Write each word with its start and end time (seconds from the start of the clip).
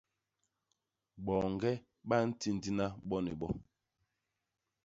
Boñge 1.25 1.71
ba 2.07 2.17
ntindna 2.27 2.85
bo 3.07 3.17
ni 3.25 3.33
bo. 3.39 3.47